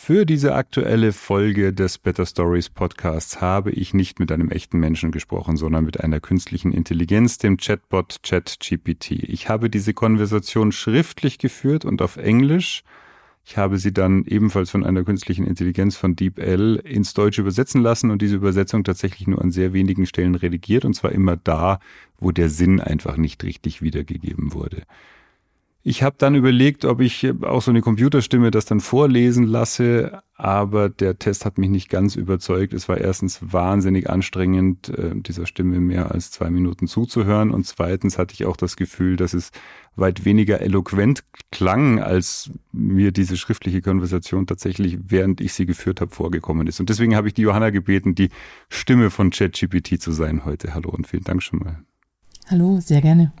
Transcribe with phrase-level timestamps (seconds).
[0.00, 5.10] Für diese aktuelle Folge des Better Stories Podcasts habe ich nicht mit einem echten Menschen
[5.10, 9.10] gesprochen, sondern mit einer künstlichen Intelligenz, dem Chatbot ChatGPT.
[9.10, 12.84] Ich habe diese Konversation schriftlich geführt und auf Englisch.
[13.44, 18.10] Ich habe sie dann ebenfalls von einer künstlichen Intelligenz von DeepL ins Deutsche übersetzen lassen
[18.10, 21.80] und diese Übersetzung tatsächlich nur an sehr wenigen Stellen redigiert und zwar immer da,
[22.18, 24.84] wo der Sinn einfach nicht richtig wiedergegeben wurde.
[25.84, 30.88] Ich habe dann überlegt, ob ich auch so eine Computerstimme das dann vorlesen lasse, aber
[30.88, 32.72] der Test hat mich nicht ganz überzeugt.
[32.74, 38.18] Es war erstens wahnsinnig anstrengend, äh, dieser Stimme mehr als zwei Minuten zuzuhören und zweitens
[38.18, 39.50] hatte ich auch das Gefühl, dass es
[39.94, 46.14] weit weniger eloquent klang, als mir diese schriftliche Konversation tatsächlich, während ich sie geführt habe,
[46.14, 46.80] vorgekommen ist.
[46.80, 48.30] Und deswegen habe ich die Johanna gebeten, die
[48.68, 50.74] Stimme von ChatGPT zu sein heute.
[50.74, 51.84] Hallo und vielen Dank schon mal.
[52.48, 53.32] Hallo, sehr gerne.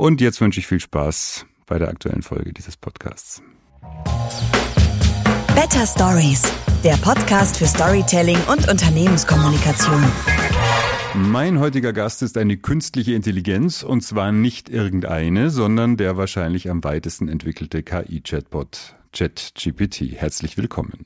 [0.00, 3.42] Und jetzt wünsche ich viel Spaß bei der aktuellen Folge dieses Podcasts.
[5.54, 6.50] Better Stories,
[6.82, 10.02] der Podcast für Storytelling und Unternehmenskommunikation.
[11.14, 16.82] Mein heutiger Gast ist eine künstliche Intelligenz und zwar nicht irgendeine, sondern der wahrscheinlich am
[16.82, 20.12] weitesten entwickelte KI-Chatbot ChatGPT.
[20.16, 21.04] Herzlich willkommen.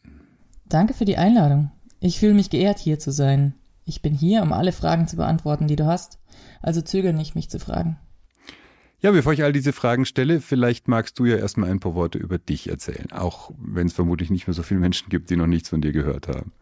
[0.69, 1.73] Danke für die Einladung.
[1.99, 3.55] Ich fühle mich geehrt, hier zu sein.
[3.85, 6.21] Ich bin hier, um alle Fragen zu beantworten, die du hast.
[6.63, 7.99] Also zögere nicht, mich zu fragen.
[9.05, 12.17] Ja, bevor ich all diese Fragen stelle, vielleicht magst du ja erstmal ein paar Worte
[12.17, 15.47] über dich erzählen, auch wenn es vermutlich nicht mehr so viele Menschen gibt, die noch
[15.47, 16.53] nichts von dir gehört haben.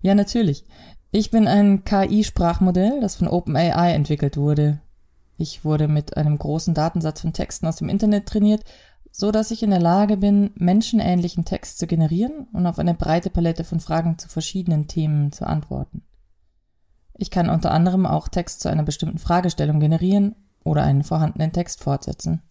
[0.00, 0.64] Ja, natürlich.
[1.12, 4.80] Ich bin ein KI-Sprachmodell, das von OpenAI entwickelt wurde.
[5.36, 8.64] Ich wurde mit einem großen Datensatz von Texten aus dem Internet trainiert,
[9.12, 13.30] so dass ich in der Lage bin, menschenähnlichen Text zu generieren und auf eine breite
[13.30, 16.02] Palette von Fragen zu verschiedenen Themen zu antworten.
[17.16, 21.82] Ich kann unter anderem auch Text zu einer bestimmten Fragestellung generieren oder einen vorhandenen Text
[21.82, 22.42] fortsetzen.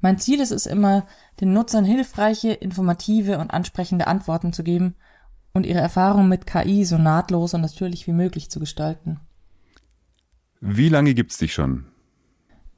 [0.00, 1.06] Mein Ziel ist es immer,
[1.40, 4.94] den Nutzern hilfreiche, informative und ansprechende Antworten zu geben
[5.52, 9.20] und ihre Erfahrung mit KI so nahtlos und natürlich wie möglich zu gestalten.
[10.60, 11.86] Wie lange gibt's dich schon?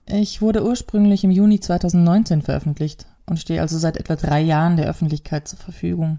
[0.07, 4.87] Ich wurde ursprünglich im Juni 2019 veröffentlicht und stehe also seit etwa drei Jahren der
[4.87, 6.19] Öffentlichkeit zur Verfügung.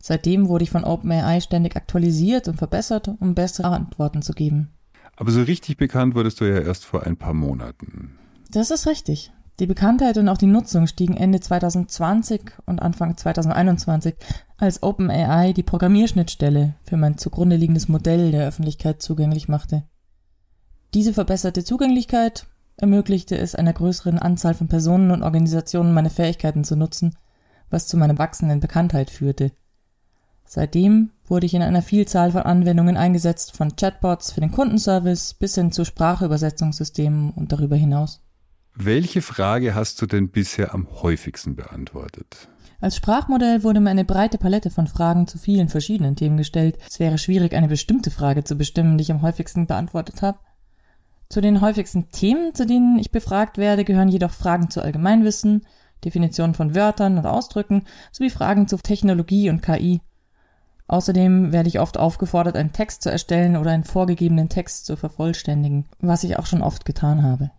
[0.00, 4.75] Seitdem wurde ich von OpenAI ständig aktualisiert und verbessert, um bessere Antworten zu geben.
[5.16, 8.18] Aber so richtig bekannt wurdest du ja erst vor ein paar Monaten.
[8.50, 9.32] Das ist richtig.
[9.58, 14.14] Die Bekanntheit und auch die Nutzung stiegen Ende 2020 und Anfang 2021,
[14.58, 19.84] als OpenAI die Programmierschnittstelle für mein zugrunde liegendes Modell der Öffentlichkeit zugänglich machte.
[20.92, 22.46] Diese verbesserte Zugänglichkeit
[22.76, 27.16] ermöglichte es einer größeren Anzahl von Personen und Organisationen meine Fähigkeiten zu nutzen,
[27.70, 29.52] was zu meiner wachsenden Bekanntheit führte.
[30.44, 35.54] Seitdem wurde ich in einer Vielzahl von Anwendungen eingesetzt, von Chatbots für den Kundenservice bis
[35.54, 38.22] hin zu Sprachübersetzungssystemen und darüber hinaus.
[38.74, 42.48] Welche Frage hast du denn bisher am häufigsten beantwortet?
[42.80, 46.78] Als Sprachmodell wurde mir eine breite Palette von Fragen zu vielen verschiedenen Themen gestellt.
[46.86, 50.38] Es wäre schwierig, eine bestimmte Frage zu bestimmen, die ich am häufigsten beantwortet habe.
[51.28, 55.66] Zu den häufigsten Themen, zu denen ich befragt werde, gehören jedoch Fragen zu Allgemeinwissen,
[56.04, 60.02] Definitionen von Wörtern und Ausdrücken sowie Fragen zu Technologie und KI.
[60.88, 65.86] Außerdem werde ich oft aufgefordert, einen Text zu erstellen oder einen vorgegebenen Text zu vervollständigen,
[65.98, 67.50] was ich auch schon oft getan habe.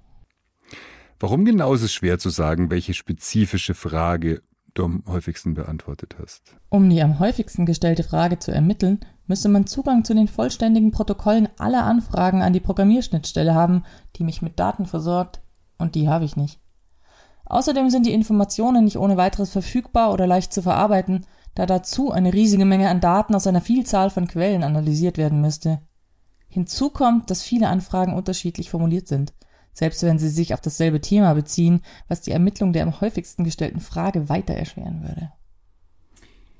[1.19, 4.43] Warum genau ist es schwer zu sagen, welche spezifische Frage
[4.75, 6.55] du am häufigsten beantwortet hast?
[6.69, 11.49] Um die am häufigsten gestellte Frage zu ermitteln, müsste man Zugang zu den vollständigen Protokollen
[11.57, 13.83] aller Anfragen an die Programmierschnittstelle haben,
[14.15, 15.41] die mich mit Daten versorgt,
[15.77, 16.59] und die habe ich nicht.
[17.45, 21.25] Außerdem sind die Informationen nicht ohne weiteres verfügbar oder leicht zu verarbeiten,
[21.57, 25.81] da dazu eine riesige Menge an Daten aus einer Vielzahl von Quellen analysiert werden müsste.
[26.49, 29.33] Hinzu kommt, dass viele Anfragen unterschiedlich formuliert sind,
[29.73, 33.79] selbst wenn sie sich auf dasselbe Thema beziehen, was die Ermittlung der am häufigsten gestellten
[33.79, 35.31] Frage weiter erschweren würde.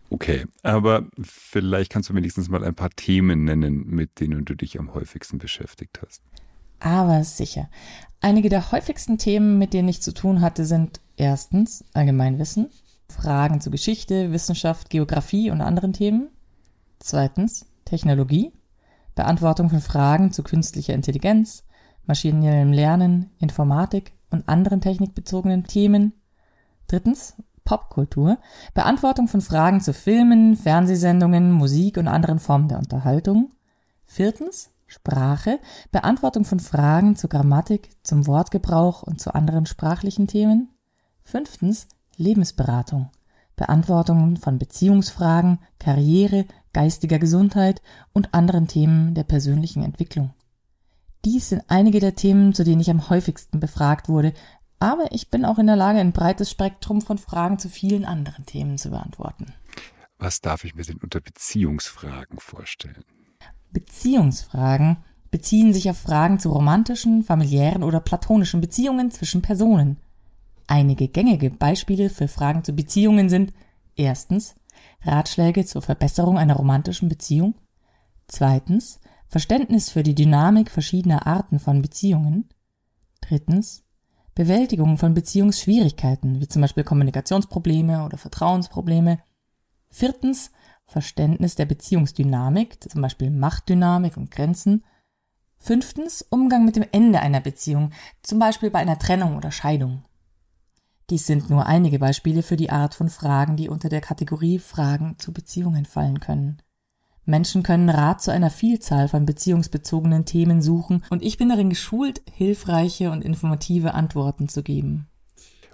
[0.10, 4.80] Okay, aber vielleicht kannst du wenigstens mal ein paar Themen nennen, mit denen du dich
[4.80, 6.24] am häufigsten beschäftigt hast.
[6.80, 7.70] Aber sicher.
[8.20, 12.72] Einige der häufigsten Themen, mit denen ich zu tun hatte, sind erstens Allgemeinwissen,
[13.10, 16.30] Fragen zu Geschichte, Wissenschaft, Geografie und anderen Themen.
[17.00, 18.54] Zweitens Technologie,
[19.16, 21.64] Beantwortung von Fragen zu künstlicher Intelligenz,
[22.06, 26.14] maschinellem Lernen, Informatik und anderen technikbezogenen Themen.
[26.88, 27.36] Drittens
[27.66, 28.38] Popkultur,
[28.74, 33.52] Beantwortung von Fragen zu Filmen, Fernsehsendungen, Musik und anderen Formen der Unterhaltung.
[34.06, 35.60] Viertens Sprache,
[35.92, 40.70] Beantwortung von Fragen zur Grammatik, zum Wortgebrauch und zu anderen sprachlichen Themen.
[41.24, 43.10] Fünftens Lebensberatung,
[43.56, 47.82] Beantwortung von Beziehungsfragen, Karriere, geistiger Gesundheit
[48.14, 50.34] und anderen Themen der persönlichen Entwicklung.
[51.26, 54.34] Dies sind einige der Themen, zu denen ich am häufigsten befragt wurde,
[54.80, 58.46] aber ich bin auch in der Lage, ein breites Spektrum von Fragen zu vielen anderen
[58.46, 59.54] Themen zu beantworten.
[60.20, 63.04] Was darf ich mir denn unter Beziehungsfragen vorstellen?
[63.72, 64.98] Beziehungsfragen
[65.32, 69.98] beziehen sich auf Fragen zu romantischen, familiären oder platonischen Beziehungen zwischen Personen.
[70.68, 73.54] Einige gängige Beispiele für Fragen zu Beziehungen sind
[73.96, 74.56] erstens
[75.02, 77.56] Ratschläge zur Verbesserung einer romantischen Beziehung,
[78.28, 82.50] zweitens Verständnis für die Dynamik verschiedener Arten von Beziehungen,
[83.22, 83.86] drittens
[84.36, 89.20] Bewältigung von Beziehungsschwierigkeiten, wie zum Beispiel Kommunikationsprobleme oder Vertrauensprobleme,
[89.90, 90.52] viertens
[90.86, 94.84] Verständnis der Beziehungsdynamik, zum Beispiel Machtdynamik und Grenzen,
[95.58, 97.92] fünftens Umgang mit dem Ende einer Beziehung,
[98.22, 100.04] zum Beispiel bei einer Trennung oder Scheidung.
[101.10, 105.16] Dies sind nur einige Beispiele für die Art von Fragen, die unter der Kategorie Fragen
[105.18, 106.62] zu Beziehungen fallen können.
[107.24, 112.22] Menschen können Rat zu einer Vielzahl von beziehungsbezogenen Themen suchen und ich bin darin geschult,
[112.32, 115.08] hilfreiche und informative Antworten zu geben.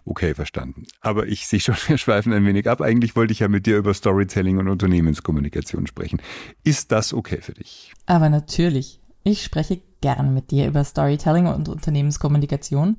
[0.05, 0.83] Okay, verstanden.
[1.01, 2.81] Aber ich sehe schon, wir schweifen ein wenig ab.
[2.81, 6.21] Eigentlich wollte ich ja mit dir über Storytelling und Unternehmenskommunikation sprechen.
[6.63, 7.93] Ist das okay für dich?
[8.05, 8.99] Aber natürlich.
[9.23, 12.97] Ich spreche gern mit dir über Storytelling und Unternehmenskommunikation.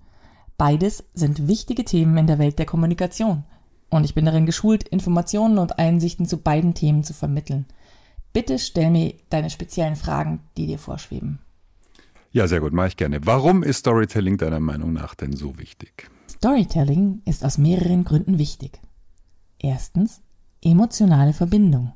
[0.57, 3.45] Beides sind wichtige Themen in der Welt der Kommunikation.
[3.91, 7.67] Und ich bin darin geschult, Informationen und Einsichten zu beiden Themen zu vermitteln.
[8.33, 11.39] Bitte stell mir deine speziellen Fragen, die dir vorschweben.
[12.33, 13.25] Ja, sehr gut, mache ich gerne.
[13.25, 16.11] Warum ist Storytelling deiner Meinung nach denn so wichtig?
[16.29, 18.81] Storytelling ist aus mehreren Gründen wichtig.
[19.61, 20.21] Erstens
[20.61, 21.93] emotionale Verbindung.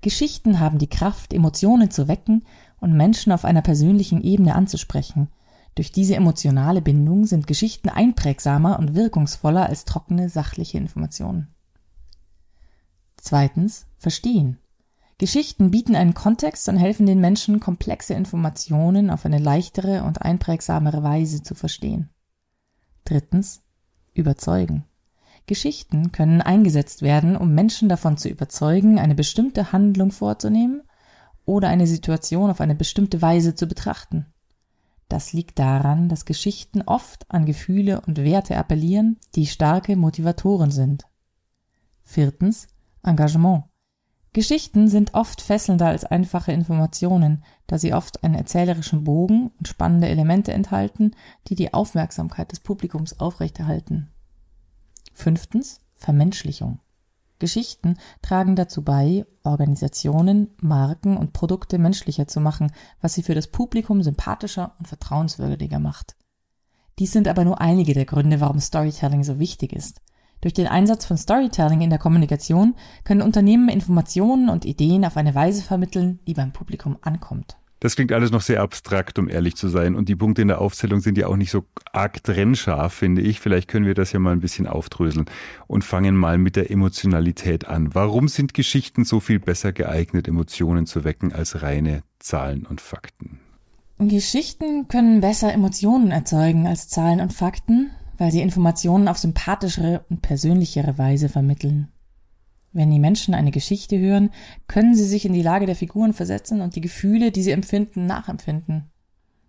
[0.00, 2.46] Geschichten haben die Kraft, Emotionen zu wecken
[2.80, 5.28] und Menschen auf einer persönlichen Ebene anzusprechen.
[5.76, 11.54] Durch diese emotionale Bindung sind Geschichten einprägsamer und wirkungsvoller als trockene sachliche Informationen.
[13.18, 14.58] Zweitens Verstehen.
[15.18, 21.02] Geschichten bieten einen Kontext und helfen den Menschen, komplexe Informationen auf eine leichtere und einprägsamere
[21.02, 22.10] Weise zu verstehen.
[23.04, 23.62] Drittens.
[24.14, 24.84] Überzeugen.
[25.46, 30.82] Geschichten können eingesetzt werden, um Menschen davon zu überzeugen, eine bestimmte Handlung vorzunehmen
[31.44, 34.26] oder eine Situation auf eine bestimmte Weise zu betrachten.
[35.08, 41.04] Das liegt daran, dass Geschichten oft an Gefühle und Werte appellieren, die starke Motivatoren sind.
[42.02, 42.68] Viertens.
[43.02, 43.64] Engagement.
[44.32, 50.08] Geschichten sind oft fesselnder als einfache Informationen, da sie oft einen erzählerischen Bogen und spannende
[50.08, 51.12] Elemente enthalten,
[51.48, 54.10] die die Aufmerksamkeit des Publikums aufrechterhalten.
[55.14, 56.80] Fünftens Vermenschlichung.
[57.38, 63.48] Geschichten tragen dazu bei, Organisationen, Marken und Produkte menschlicher zu machen, was sie für das
[63.48, 66.16] Publikum sympathischer und vertrauenswürdiger macht.
[66.98, 70.00] Dies sind aber nur einige der Gründe, warum Storytelling so wichtig ist.
[70.40, 72.74] Durch den Einsatz von Storytelling in der Kommunikation
[73.04, 77.56] können Unternehmen Informationen und Ideen auf eine Weise vermitteln, die beim Publikum ankommt.
[77.80, 79.94] Das klingt alles noch sehr abstrakt, um ehrlich zu sein.
[79.94, 83.40] Und die Punkte in der Aufzählung sind ja auch nicht so arg trennscharf, finde ich.
[83.40, 85.26] Vielleicht können wir das ja mal ein bisschen aufdröseln
[85.66, 87.94] und fangen mal mit der Emotionalität an.
[87.94, 93.40] Warum sind Geschichten so viel besser geeignet, Emotionen zu wecken als reine Zahlen und Fakten?
[93.98, 100.22] Geschichten können besser Emotionen erzeugen als Zahlen und Fakten, weil sie Informationen auf sympathischere und
[100.22, 101.88] persönlichere Weise vermitteln.
[102.76, 104.28] Wenn die Menschen eine Geschichte hören,
[104.68, 108.04] können sie sich in die Lage der Figuren versetzen und die Gefühle, die sie empfinden,
[108.04, 108.90] nachempfinden.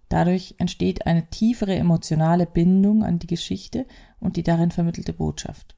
[0.08, 3.86] Dadurch entsteht eine tiefere emotionale Bindung an die Geschichte
[4.22, 5.76] und die darin vermittelte Botschaft.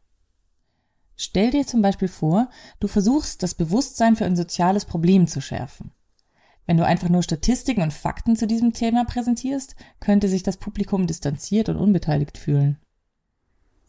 [1.16, 5.90] Stell dir zum Beispiel vor, du versuchst, das Bewusstsein für ein soziales Problem zu schärfen.
[6.68, 11.08] Wenn du einfach nur Statistiken und Fakten zu diesem Thema präsentierst, könnte sich das Publikum
[11.08, 12.78] distanziert und unbeteiligt fühlen.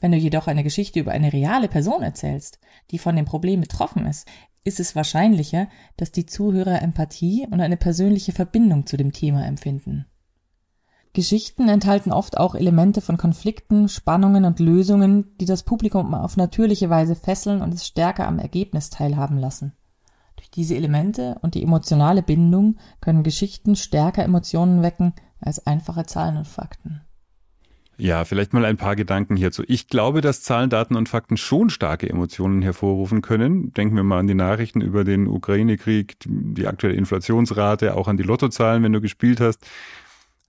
[0.01, 2.59] Wenn du jedoch eine Geschichte über eine reale Person erzählst,
[2.91, 4.27] die von dem Problem betroffen ist,
[4.65, 10.07] ist es wahrscheinlicher, dass die Zuhörer Empathie und eine persönliche Verbindung zu dem Thema empfinden.
[11.13, 16.89] Geschichten enthalten oft auch Elemente von Konflikten, Spannungen und Lösungen, die das Publikum auf natürliche
[16.89, 19.73] Weise fesseln und es stärker am Ergebnis teilhaben lassen.
[20.37, 26.37] Durch diese Elemente und die emotionale Bindung können Geschichten stärker Emotionen wecken als einfache Zahlen
[26.37, 27.03] und Fakten.
[28.01, 29.63] Ja, vielleicht mal ein paar Gedanken hierzu.
[29.69, 33.75] Ich glaube, dass Zahlen, Daten und Fakten schon starke Emotionen hervorrufen können.
[33.75, 38.23] Denken wir mal an die Nachrichten über den Ukraine-Krieg, die aktuelle Inflationsrate, auch an die
[38.23, 39.67] Lottozahlen, wenn du gespielt hast.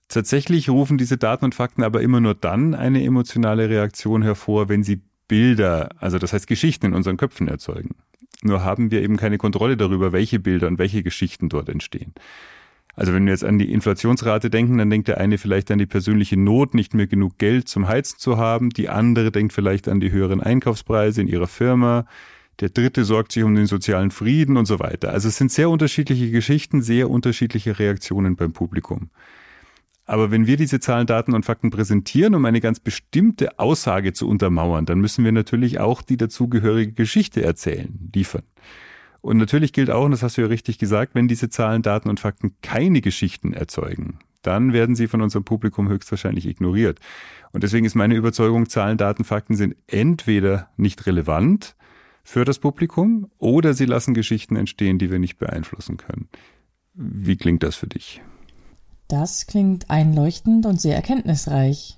[0.07, 4.83] Tatsächlich rufen diese Daten und Fakten aber immer nur dann eine emotionale Reaktion hervor, wenn
[4.83, 7.95] sie Bilder, also das heißt Geschichten in unseren Köpfen erzeugen.
[8.43, 12.13] Nur haben wir eben keine Kontrolle darüber, welche Bilder und welche Geschichten dort entstehen.
[12.95, 15.85] Also wenn wir jetzt an die Inflationsrate denken, dann denkt der eine vielleicht an die
[15.85, 18.69] persönliche Not, nicht mehr genug Geld zum Heizen zu haben.
[18.69, 22.05] Die andere denkt vielleicht an die höheren Einkaufspreise in ihrer Firma.
[22.59, 25.11] Der dritte sorgt sich um den sozialen Frieden und so weiter.
[25.11, 29.09] Also es sind sehr unterschiedliche Geschichten, sehr unterschiedliche Reaktionen beim Publikum.
[30.05, 34.27] Aber wenn wir diese Zahlen, Daten und Fakten präsentieren, um eine ganz bestimmte Aussage zu
[34.27, 38.43] untermauern, dann müssen wir natürlich auch die dazugehörige Geschichte erzählen, liefern.
[39.21, 42.09] Und natürlich gilt auch, und das hast du ja richtig gesagt, wenn diese Zahlen, Daten
[42.09, 46.99] und Fakten keine Geschichten erzeugen, dann werden sie von unserem Publikum höchstwahrscheinlich ignoriert.
[47.51, 51.75] Und deswegen ist meine Überzeugung, Zahlen, Daten, Fakten sind entweder nicht relevant
[52.23, 56.27] für das Publikum oder sie lassen Geschichten entstehen, die wir nicht beeinflussen können.
[56.93, 58.21] Wie klingt das für dich?
[59.07, 61.97] Das klingt einleuchtend und sehr erkenntnisreich.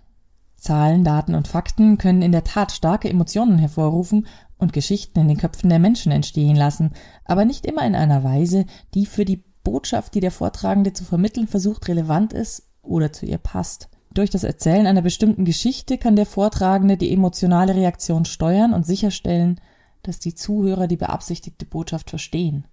[0.56, 4.28] Zahlen, Daten und Fakten können in der Tat starke Emotionen hervorrufen
[4.64, 6.92] und Geschichten in den Köpfen der Menschen entstehen lassen,
[7.26, 8.66] aber nicht immer in einer Weise,
[8.96, 13.38] die für die Botschaft, die der Vortragende zu vermitteln versucht, relevant ist oder zu ihr
[13.38, 13.90] passt.
[14.14, 19.60] Durch das Erzählen einer bestimmten Geschichte kann der Vortragende die emotionale Reaktion steuern und sicherstellen,
[20.04, 22.66] dass die Zuhörer die beabsichtigte Botschaft verstehen.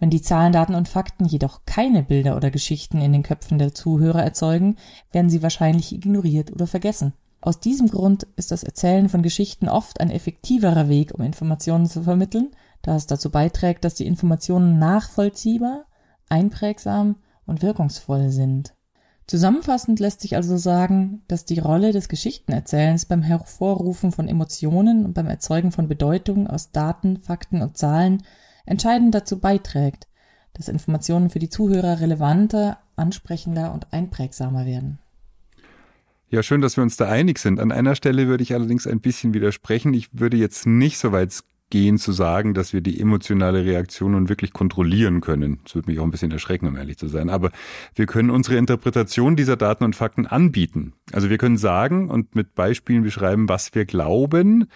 [0.00, 3.74] Wenn die Zahlen, Daten und Fakten jedoch keine Bilder oder Geschichten in den Köpfen der
[3.74, 4.76] Zuhörer erzeugen,
[5.12, 7.12] werden sie wahrscheinlich ignoriert oder vergessen.
[7.44, 12.02] Aus diesem Grund ist das Erzählen von Geschichten oft ein effektiverer Weg, um Informationen zu
[12.02, 15.84] vermitteln, da es dazu beiträgt, dass die Informationen nachvollziehbar,
[16.30, 18.72] einprägsam und wirkungsvoll sind.
[19.26, 25.12] Zusammenfassend lässt sich also sagen, dass die Rolle des Geschichtenerzählens beim Hervorrufen von Emotionen und
[25.12, 28.22] beim Erzeugen von Bedeutung aus Daten, Fakten und Zahlen
[28.64, 30.08] entscheidend dazu beiträgt,
[30.54, 34.98] dass Informationen für die Zuhörer relevanter, ansprechender und einprägsamer werden.
[36.34, 37.60] Ja, schön, dass wir uns da einig sind.
[37.60, 39.94] An einer Stelle würde ich allerdings ein bisschen widersprechen.
[39.94, 41.32] Ich würde jetzt nicht so weit
[41.70, 45.60] gehen zu sagen, dass wir die emotionale Reaktion nun wirklich kontrollieren können.
[45.62, 47.30] Das würde mich auch ein bisschen erschrecken, um ehrlich zu sein.
[47.30, 47.52] Aber
[47.94, 50.94] wir können unsere Interpretation dieser Daten und Fakten anbieten.
[51.12, 54.66] Also wir können sagen und mit Beispielen beschreiben, was wir glauben,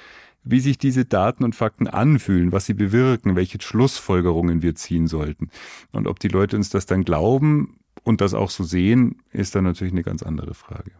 [0.45, 5.51] wie sich diese Daten und Fakten anfühlen, was sie bewirken, welche Schlussfolgerungen wir ziehen sollten.
[5.91, 9.65] Und ob die Leute uns das dann glauben und das auch so sehen, ist dann
[9.65, 10.93] natürlich eine ganz andere Frage.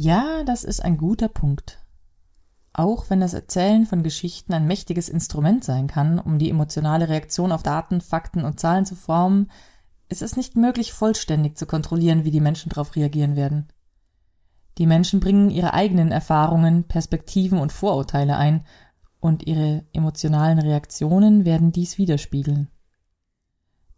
[0.00, 1.84] Ja, das ist ein guter Punkt.
[2.72, 7.50] Auch wenn das Erzählen von Geschichten ein mächtiges Instrument sein kann, um die emotionale Reaktion
[7.50, 9.50] auf Daten, Fakten und Zahlen zu formen,
[10.08, 13.66] ist es nicht möglich, vollständig zu kontrollieren, wie die Menschen darauf reagieren werden.
[14.78, 18.64] Die Menschen bringen ihre eigenen Erfahrungen, Perspektiven und Vorurteile ein,
[19.18, 22.68] und ihre emotionalen Reaktionen werden dies widerspiegeln.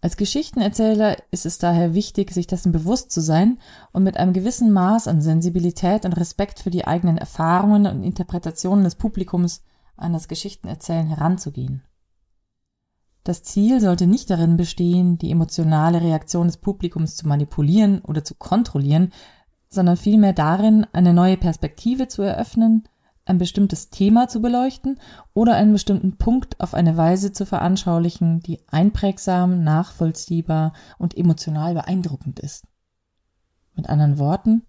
[0.02, 3.59] Als Geschichtenerzähler ist es daher wichtig, sich dessen bewusst zu sein
[3.92, 8.85] und mit einem gewissen Maß an Sensibilität und Respekt für die eigenen Erfahrungen und Interpretationen
[8.85, 9.62] des Publikums
[9.97, 11.83] an das Geschichtenerzählen heranzugehen.
[13.25, 18.35] Das Ziel sollte nicht darin bestehen, die emotionale Reaktion des Publikums zu manipulieren oder zu
[18.35, 19.12] kontrollieren,
[19.69, 22.85] sondern vielmehr darin, eine neue Perspektive zu eröffnen,
[23.25, 24.99] ein bestimmtes Thema zu beleuchten
[25.35, 32.41] oder einen bestimmten Punkt auf eine Weise zu veranschaulichen, die einprägsam, nachvollziehbar und emotional beeindruckend
[32.41, 32.67] ist.
[33.75, 34.62] Mit anderen Worten,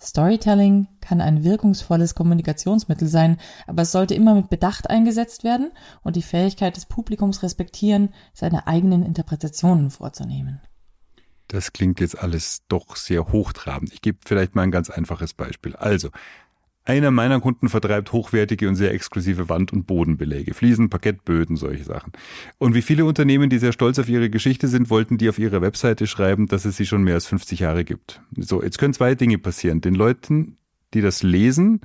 [0.00, 3.36] Storytelling kann ein wirkungsvolles Kommunikationsmittel sein,
[3.66, 8.66] aber es sollte immer mit Bedacht eingesetzt werden und die Fähigkeit des Publikums respektieren, seine
[8.68, 10.60] eigenen Interpretationen vorzunehmen.
[11.48, 13.92] Das klingt jetzt alles doch sehr hochtrabend.
[13.92, 15.74] Ich gebe vielleicht mal ein ganz einfaches Beispiel.
[15.74, 16.10] Also,
[16.88, 22.12] einer meiner Kunden vertreibt hochwertige und sehr exklusive Wand- und Bodenbeläge, Fliesen, Parkettböden, solche Sachen.
[22.56, 25.60] Und wie viele Unternehmen, die sehr stolz auf ihre Geschichte sind, wollten die auf ihrer
[25.60, 28.22] Webseite schreiben, dass es sie schon mehr als 50 Jahre gibt.
[28.36, 29.82] So, jetzt können zwei Dinge passieren.
[29.82, 30.56] Den Leuten,
[30.94, 31.82] die das lesen,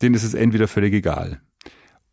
[0.00, 1.42] denen ist es entweder völlig egal.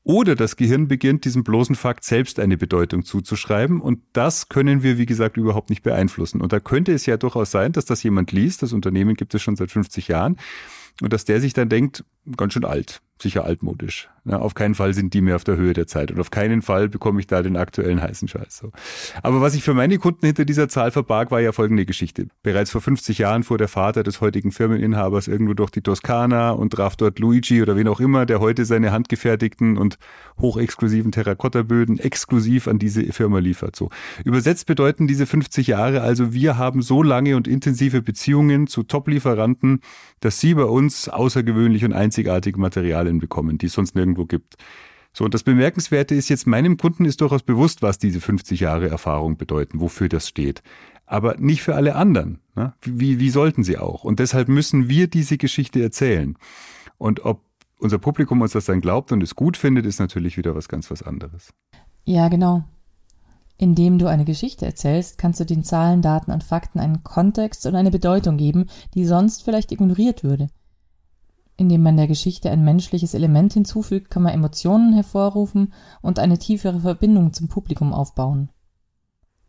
[0.03, 3.81] Oder das Gehirn beginnt, diesem bloßen Fakt selbst eine Bedeutung zuzuschreiben.
[3.81, 6.41] Und das können wir, wie gesagt, überhaupt nicht beeinflussen.
[6.41, 8.63] Und da könnte es ja durchaus sein, dass das jemand liest.
[8.63, 10.37] Das Unternehmen gibt es schon seit 50 Jahren.
[11.01, 12.03] Und dass der sich dann denkt,
[12.35, 14.09] ganz schön alt, sicher altmodisch.
[14.25, 16.61] Ja, auf keinen Fall sind die mehr auf der Höhe der Zeit und auf keinen
[16.61, 18.57] Fall bekomme ich da den aktuellen heißen Scheiß.
[18.57, 18.71] So.
[19.23, 22.27] Aber was ich für meine Kunden hinter dieser Zahl verbarg, war ja folgende Geschichte.
[22.43, 26.73] Bereits vor 50 Jahren fuhr der Vater des heutigen Firmeninhabers irgendwo durch die Toskana und
[26.73, 29.97] traf dort Luigi oder wen auch immer, der heute seine handgefertigten und
[30.41, 33.77] hochexklusiven Terrakottaböden exklusiv an diese Firma liefert.
[33.77, 33.89] So.
[34.25, 39.79] Übersetzt bedeuten diese 50 Jahre also, wir haben so lange und intensive Beziehungen zu Top-Lieferanten,
[40.19, 42.59] dass sie bei uns außergewöhnlich und einzigartige
[43.07, 44.55] Materialien bekommen, die es sonst nirgendwo gibt.
[45.13, 48.89] So, und das Bemerkenswerte ist jetzt, meinem Kunden ist durchaus bewusst, was diese 50 Jahre
[48.89, 50.61] Erfahrung bedeuten, wofür das steht.
[51.05, 52.39] Aber nicht für alle anderen.
[52.55, 52.73] Ne?
[52.81, 54.03] Wie, wie sollten sie auch?
[54.03, 56.37] Und deshalb müssen wir diese Geschichte erzählen.
[56.97, 57.41] Und ob
[57.79, 60.91] unser Publikum uns das dann glaubt und es gut findet, ist natürlich wieder was ganz
[60.91, 61.53] was anderes.
[62.03, 62.65] Ja, genau.
[63.57, 67.75] Indem du eine Geschichte erzählst, kannst du den Zahlen, Daten und Fakten einen Kontext und
[67.75, 70.49] eine Bedeutung geben, die sonst vielleicht ignoriert würde.
[71.59, 75.73] Indem man der Geschichte ein menschliches Element hinzufügt, kann man Emotionen hervorrufen
[76.03, 78.49] und eine tiefere Verbindung zum Publikum aufbauen.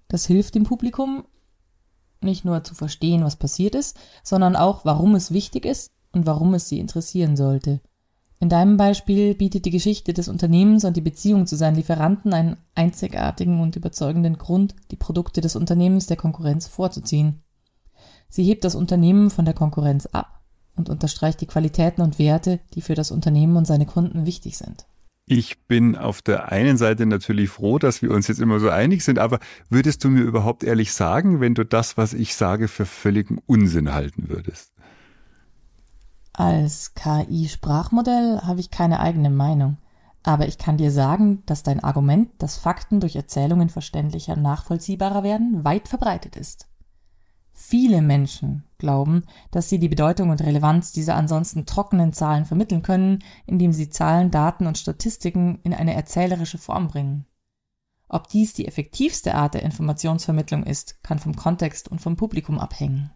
[0.09, 1.25] Das hilft dem Publikum,
[2.23, 6.55] nicht nur zu verstehen, was passiert ist, sondern auch, warum es wichtig ist und warum
[6.55, 7.83] es sie interessieren sollte.
[8.41, 12.57] In deinem Beispiel bietet die Geschichte des Unternehmens und die Beziehung zu seinen Lieferanten einen
[12.75, 17.43] einzigartigen und überzeugenden Grund, die Produkte des Unternehmens der Konkurrenz vorzuziehen.
[18.31, 20.38] Sie hebt das Unternehmen von der Konkurrenz ab
[20.79, 24.87] und unterstreicht die Qualitäten und Werte, die für das Unternehmen und seine Kunden wichtig sind.
[25.31, 29.05] Ich bin auf der einen Seite natürlich froh, dass wir uns jetzt immer so einig
[29.05, 32.87] sind, aber würdest du mir überhaupt ehrlich sagen, wenn du das, was ich sage, für
[32.87, 34.73] völligen Unsinn halten würdest?
[36.33, 39.77] Als KI-Sprachmodell habe ich keine eigene Meinung,
[40.23, 45.25] aber ich kann dir sagen, dass dein Argument, dass Fakten durch Erzählungen verständlicher und nachvollziehbarer
[45.25, 46.68] werden, weit verbreitet ist.
[47.61, 53.19] Viele Menschen glauben, dass sie die Bedeutung und Relevanz dieser ansonsten trockenen Zahlen vermitteln können,
[53.47, 57.27] indem sie Zahlen, Daten und Statistiken in eine erzählerische Form bringen.
[58.09, 63.11] Ob dies die effektivste Art der Informationsvermittlung ist, kann vom Kontext und vom Publikum abhängen.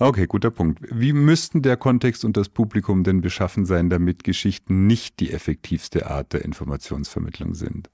[0.00, 0.80] Okay, guter Punkt.
[0.90, 6.10] Wie müssten der Kontext und das Publikum denn beschaffen sein, damit Geschichten nicht die effektivste
[6.10, 7.88] Art der Informationsvermittlung sind?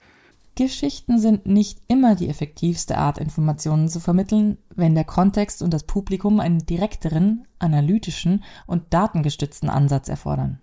[0.57, 5.85] Geschichten sind nicht immer die effektivste Art, Informationen zu vermitteln, wenn der Kontext und das
[5.85, 10.61] Publikum einen direkteren, analytischen und datengestützten Ansatz erfordern.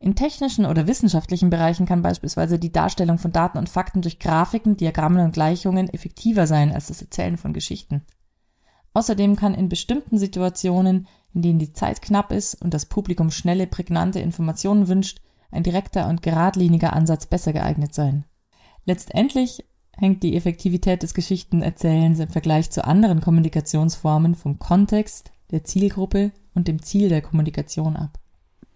[0.00, 4.76] In technischen oder wissenschaftlichen Bereichen kann beispielsweise die Darstellung von Daten und Fakten durch Grafiken,
[4.76, 8.02] Diagrammen und Gleichungen effektiver sein als das Erzählen von Geschichten.
[8.94, 13.68] Außerdem kann in bestimmten Situationen, in denen die Zeit knapp ist und das Publikum schnelle,
[13.68, 15.20] prägnante Informationen wünscht,
[15.52, 18.24] ein direkter und geradliniger Ansatz besser geeignet sein.
[18.84, 19.64] Letztendlich
[19.96, 26.68] hängt die Effektivität des Geschichtenerzählens im Vergleich zu anderen Kommunikationsformen vom Kontext, der Zielgruppe und
[26.68, 28.18] dem Ziel der Kommunikation ab.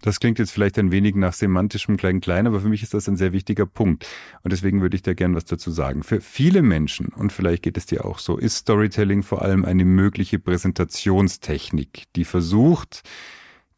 [0.01, 3.17] Das klingt jetzt vielleicht ein wenig nach semantischem Klein-Klein, aber für mich ist das ein
[3.17, 4.07] sehr wichtiger Punkt.
[4.43, 6.03] Und deswegen würde ich da gern was dazu sagen.
[6.03, 9.83] Für viele Menschen, und vielleicht geht es dir auch so, ist Storytelling vor allem eine
[9.83, 13.01] mögliche Präsentationstechnik, die versucht,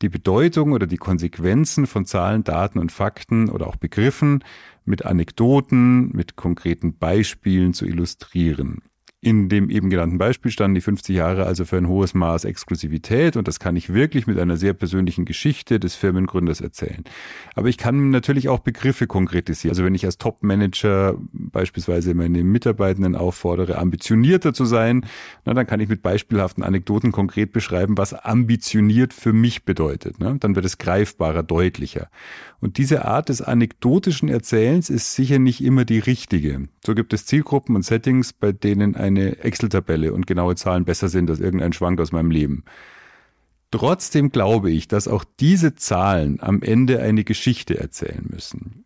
[0.02, 4.44] die Bedeutung oder die Konsequenzen von Zahlen, Daten und Fakten oder auch Begriffen
[4.86, 8.82] mit Anekdoten, mit konkreten Beispielen zu illustrieren.
[9.24, 13.38] In dem eben genannten Beispiel standen die 50 Jahre also für ein hohes Maß Exklusivität
[13.38, 17.04] und das kann ich wirklich mit einer sehr persönlichen Geschichte des Firmengründers erzählen.
[17.54, 19.74] Aber ich kann natürlich auch Begriffe konkretisieren.
[19.74, 25.06] Also wenn ich als Top-Manager beispielsweise meine Mitarbeitenden auffordere, ambitionierter zu sein,
[25.46, 30.20] na, dann kann ich mit beispielhaften Anekdoten konkret beschreiben, was ambitioniert für mich bedeutet.
[30.20, 30.38] Ne?
[30.40, 32.10] Dann wird es greifbarer, deutlicher.
[32.62, 36.70] Und diese Art des anekdotischen Erzählens ist sicher nicht immer die richtige.
[36.86, 41.30] So gibt es Zielgruppen und Settings, bei denen eine Excel-Tabelle und genaue Zahlen besser sind
[41.32, 42.64] als irgendein Schwank aus meinem Leben.
[43.72, 48.86] Trotzdem glaube ich, dass auch diese Zahlen am Ende eine Geschichte erzählen müssen.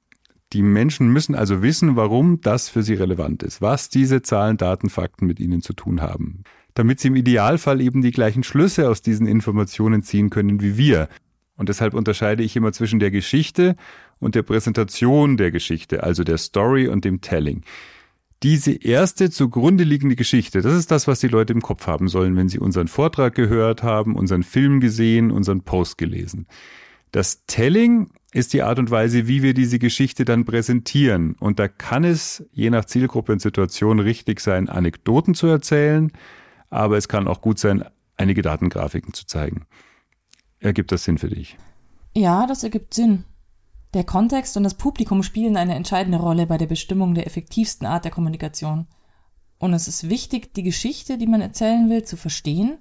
[0.54, 4.90] Die Menschen müssen also wissen, warum das für sie relevant ist, was diese Zahlen, Daten,
[4.90, 6.44] Fakten mit ihnen zu tun haben,
[6.76, 11.10] damit sie im Idealfall eben die gleichen Schlüsse aus diesen Informationen ziehen können wie wir.
[11.58, 13.76] Und deshalb unterscheide ich immer zwischen der Geschichte
[14.20, 17.62] und der Präsentation der Geschichte, also der Story und dem Telling.
[18.44, 22.36] Diese erste zugrunde liegende Geschichte, das ist das, was die Leute im Kopf haben sollen,
[22.36, 26.46] wenn sie unseren Vortrag gehört haben, unseren Film gesehen, unseren Post gelesen.
[27.12, 31.36] Das Telling ist die Art und Weise, wie wir diese Geschichte dann präsentieren.
[31.40, 36.12] Und da kann es je nach Zielgruppe und Situation richtig sein, Anekdoten zu erzählen,
[36.70, 37.86] aber es kann auch gut sein,
[38.18, 39.66] einige Datengrafiken zu zeigen.
[40.66, 41.58] Ergibt das Sinn für dich?
[42.16, 43.24] Ja, das ergibt Sinn.
[43.94, 48.04] Der Kontext und das Publikum spielen eine entscheidende Rolle bei der Bestimmung der effektivsten Art
[48.04, 48.88] der Kommunikation.
[49.60, 52.80] Und es ist wichtig, die Geschichte, die man erzählen will, zu verstehen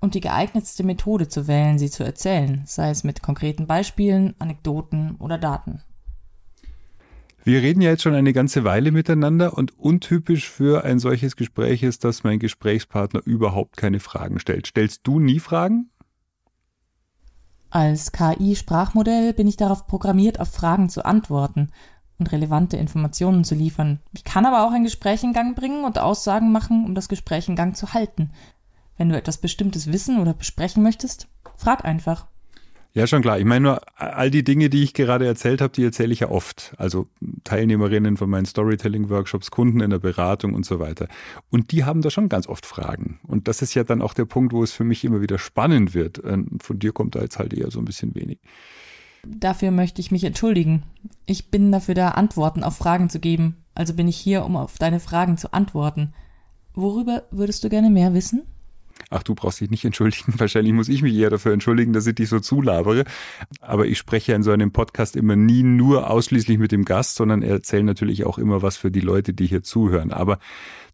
[0.00, 5.16] und die geeignetste Methode zu wählen, sie zu erzählen, sei es mit konkreten Beispielen, Anekdoten
[5.16, 5.82] oder Daten.
[7.44, 11.82] Wir reden ja jetzt schon eine ganze Weile miteinander und untypisch für ein solches Gespräch
[11.82, 14.66] ist, dass mein Gesprächspartner überhaupt keine Fragen stellt.
[14.66, 15.90] Stellst du nie Fragen?
[17.70, 21.70] Als KI-Sprachmodell bin ich darauf programmiert, auf Fragen zu antworten
[22.18, 24.00] und relevante Informationen zu liefern.
[24.12, 27.48] Ich kann aber auch ein Gespräch in Gang bringen und Aussagen machen, um das Gespräch
[27.48, 28.30] in Gang zu halten.
[28.96, 32.26] Wenn du etwas Bestimmtes wissen oder besprechen möchtest, frag einfach.
[32.98, 33.38] Ja, schon klar.
[33.38, 36.30] Ich meine nur, all die Dinge, die ich gerade erzählt habe, die erzähle ich ja
[36.30, 36.74] oft.
[36.78, 37.06] Also
[37.44, 41.06] Teilnehmerinnen von meinen Storytelling-Workshops, Kunden in der Beratung und so weiter.
[41.48, 43.20] Und die haben da schon ganz oft Fragen.
[43.22, 45.94] Und das ist ja dann auch der Punkt, wo es für mich immer wieder spannend
[45.94, 46.20] wird.
[46.60, 48.40] Von dir kommt da jetzt halt eher so ein bisschen wenig.
[49.24, 50.82] Dafür möchte ich mich entschuldigen.
[51.24, 53.58] Ich bin dafür da, Antworten auf Fragen zu geben.
[53.76, 56.14] Also bin ich hier, um auf deine Fragen zu antworten.
[56.74, 58.42] Worüber würdest du gerne mehr wissen?
[59.10, 60.34] Ach, du brauchst dich nicht entschuldigen.
[60.38, 63.04] Wahrscheinlich muss ich mich eher dafür entschuldigen, dass ich dich so zulabere.
[63.60, 67.42] Aber ich spreche in so einem Podcast immer nie nur ausschließlich mit dem Gast, sondern
[67.42, 70.12] erzähle natürlich auch immer was für die Leute, die hier zuhören.
[70.12, 70.38] Aber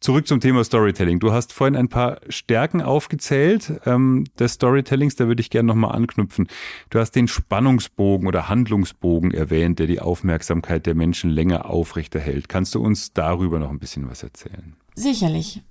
[0.05, 1.19] Zurück zum Thema Storytelling.
[1.19, 5.93] Du hast vorhin ein paar Stärken aufgezählt ähm, des Storytellings, da würde ich gerne nochmal
[5.93, 6.47] anknüpfen.
[6.91, 12.51] Du hast den Spannungsbogen oder Handlungsbogen erwähnt, der die Aufmerksamkeit der Menschen länger aufrechterhält.
[12.51, 14.77] Kannst du uns darüber noch ein bisschen was erzählen?
[14.95, 15.63] Sicherlich.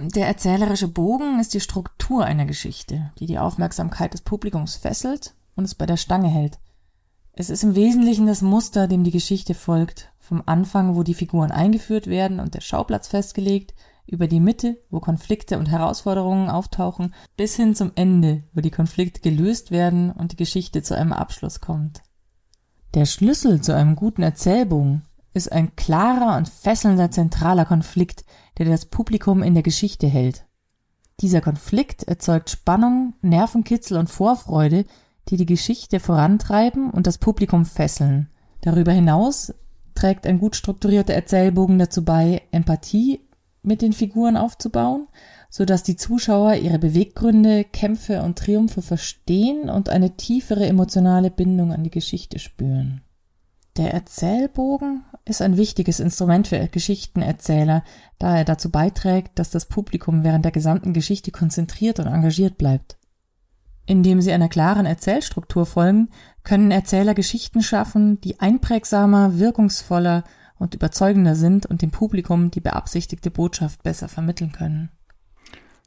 [0.00, 5.64] Der erzählerische Bogen ist die Struktur einer Geschichte, die die Aufmerksamkeit des Publikums fesselt und
[5.64, 6.60] es bei der Stange hält.
[7.32, 11.50] Es ist im Wesentlichen das Muster, dem die Geschichte folgt, vom Anfang, wo die Figuren
[11.50, 13.74] eingeführt werden und der Schauplatz festgelegt,
[14.06, 19.20] über die Mitte, wo Konflikte und Herausforderungen auftauchen, bis hin zum Ende, wo die Konflikte
[19.20, 22.02] gelöst werden und die Geschichte zu einem Abschluss kommt.
[22.94, 25.02] Der Schlüssel zu einem guten Erzählbogen
[25.38, 28.24] ist ein klarer und fesselnder zentraler Konflikt,
[28.58, 30.44] der das Publikum in der Geschichte hält.
[31.20, 34.84] Dieser Konflikt erzeugt Spannung, Nervenkitzel und Vorfreude,
[35.28, 38.28] die die Geschichte vorantreiben und das Publikum fesseln.
[38.60, 39.54] Darüber hinaus
[39.94, 43.20] trägt ein gut strukturierter Erzählbogen dazu bei, Empathie
[43.62, 45.06] mit den Figuren aufzubauen,
[45.50, 51.72] so dass die Zuschauer ihre Beweggründe, Kämpfe und Triumphe verstehen und eine tiefere emotionale Bindung
[51.72, 53.02] an die Geschichte spüren.
[53.76, 57.84] Der Erzählbogen ist ein wichtiges Instrument für Geschichtenerzähler,
[58.18, 62.96] da er dazu beiträgt, dass das Publikum während der gesamten Geschichte konzentriert und engagiert bleibt.
[63.86, 66.10] Indem sie einer klaren Erzählstruktur folgen,
[66.44, 70.24] können Erzähler Geschichten schaffen, die einprägsamer, wirkungsvoller
[70.58, 74.90] und überzeugender sind und dem Publikum die beabsichtigte Botschaft besser vermitteln können.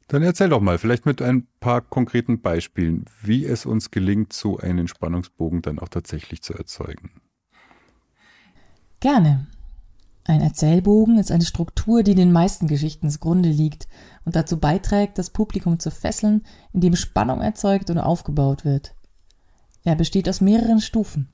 [0.08, 4.58] Dann erzähl doch mal, vielleicht mit ein paar konkreten Beispielen, wie es uns gelingt, so
[4.58, 7.12] einen Spannungsbogen dann auch tatsächlich zu erzeugen.
[9.02, 9.48] Gerne.
[10.22, 13.88] Ein Erzählbogen ist eine Struktur, die den meisten Geschichten zugrunde liegt
[14.24, 18.94] und dazu beiträgt, das Publikum zu fesseln, indem Spannung erzeugt und aufgebaut wird.
[19.82, 21.32] Er besteht aus mehreren Stufen.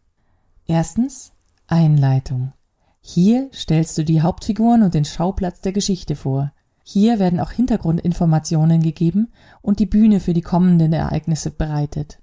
[0.67, 1.33] Erstens
[1.67, 2.55] Einleitung.
[3.03, 6.55] Hier stellst du die Hauptfiguren und den Schauplatz der Geschichte vor.
[6.85, 12.19] Hier werden auch Hintergrundinformationen gegeben und die Bühne für die kommenden Ereignisse bereitet.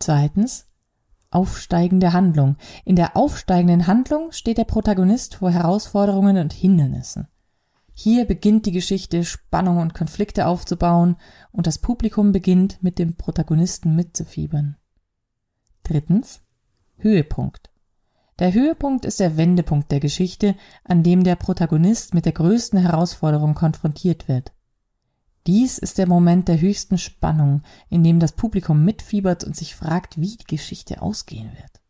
[0.00, 0.66] Zweitens
[1.30, 2.56] aufsteigende Handlung.
[2.84, 7.28] In der aufsteigenden Handlung steht der Protagonist vor Herausforderungen und Hindernissen.
[7.92, 11.16] Hier beginnt die Geschichte Spannung und Konflikte aufzubauen
[11.50, 14.76] und das Publikum beginnt mit dem Protagonisten mitzufiebern.
[15.82, 16.42] Drittens
[16.98, 17.70] Höhepunkt.
[18.38, 23.54] Der Höhepunkt ist der Wendepunkt der Geschichte, an dem der Protagonist mit der größten Herausforderung
[23.54, 24.52] konfrontiert wird.
[25.46, 30.20] Dies ist der Moment der höchsten Spannung, in dem das Publikum mitfiebert und sich fragt,
[30.20, 31.80] wie die Geschichte ausgehen wird.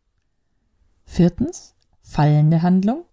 [1.05, 3.03] Viertens, fallende Handlung.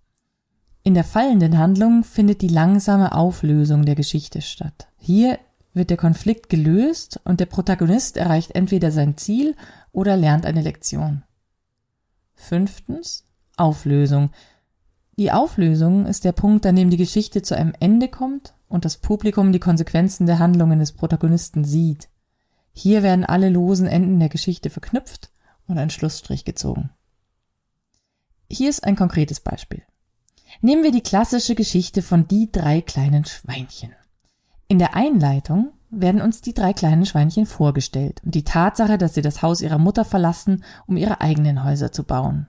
[0.83, 4.88] In der fallenden Handlung findet die langsame Auflösung der Geschichte statt.
[4.98, 5.38] Hier
[5.72, 9.57] wird der Konflikt gelöst und der Protagonist erreicht entweder sein Ziel
[9.92, 11.22] oder lernt eine Lektion.
[12.35, 13.24] Fünftens,
[13.57, 14.30] Auflösung.
[15.16, 18.96] Die Auflösung ist der Punkt, an dem die Geschichte zu einem Ende kommt und das
[18.96, 22.08] Publikum die Konsequenzen der Handlungen des Protagonisten sieht.
[22.72, 25.30] Hier werden alle losen Enden der Geschichte verknüpft
[25.68, 26.90] und ein Schlussstrich gezogen.
[28.50, 29.82] Hier ist ein konkretes Beispiel.
[30.60, 33.92] Nehmen wir die klassische Geschichte von die drei kleinen Schweinchen.
[34.66, 39.22] In der Einleitung werden uns die drei kleinen Schweinchen vorgestellt und die Tatsache, dass sie
[39.22, 42.48] das Haus ihrer Mutter verlassen, um ihre eigenen Häuser zu bauen.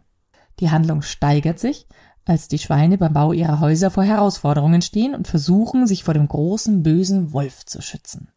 [0.60, 1.88] Die Handlung steigert sich,
[2.26, 6.28] als die Schweine beim Bau ihrer Häuser vor Herausforderungen stehen und versuchen, sich vor dem
[6.28, 8.30] großen bösen Wolf zu schützen.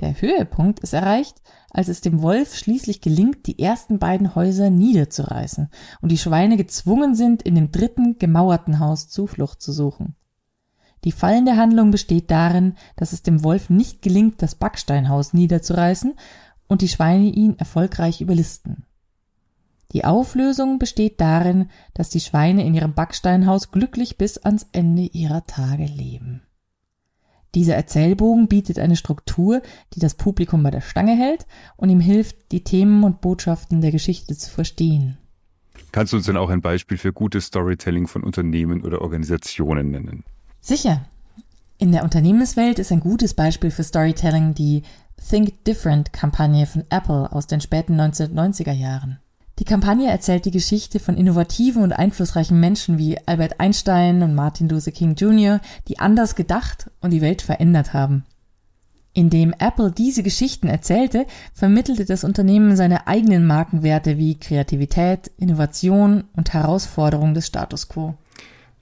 [0.00, 1.40] Der Höhepunkt ist erreicht,
[1.70, 5.70] als es dem Wolf schließlich gelingt, die ersten beiden Häuser niederzureißen
[6.02, 10.14] und die Schweine gezwungen sind, in dem dritten gemauerten Haus Zuflucht zu suchen.
[11.04, 16.14] Die fallende Handlung besteht darin, dass es dem Wolf nicht gelingt, das Backsteinhaus niederzureißen
[16.66, 18.84] und die Schweine ihn erfolgreich überlisten.
[19.92, 25.46] Die Auflösung besteht darin, dass die Schweine in ihrem Backsteinhaus glücklich bis ans Ende ihrer
[25.46, 26.42] Tage leben.
[27.54, 29.62] Dieser Erzählbogen bietet eine Struktur,
[29.94, 31.46] die das Publikum bei der Stange hält
[31.76, 35.16] und ihm hilft, die Themen und Botschaften der Geschichte zu verstehen.
[35.92, 40.24] Kannst du uns denn auch ein Beispiel für gutes Storytelling von Unternehmen oder Organisationen nennen?
[40.60, 41.06] Sicher.
[41.78, 44.82] In der Unternehmenswelt ist ein gutes Beispiel für Storytelling die
[45.28, 49.18] Think Different Kampagne von Apple aus den späten 1990er Jahren.
[49.58, 54.68] Die Kampagne erzählt die Geschichte von innovativen und einflussreichen Menschen wie Albert Einstein und Martin
[54.68, 58.24] Luther King Jr., die anders gedacht und die Welt verändert haben.
[59.14, 66.52] Indem Apple diese Geschichten erzählte, vermittelte das Unternehmen seine eigenen Markenwerte wie Kreativität, Innovation und
[66.52, 68.14] Herausforderung des Status quo.